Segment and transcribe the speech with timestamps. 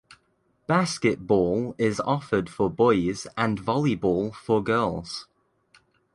[0.65, 5.27] Basketball is offered for boys and volleyball for girls.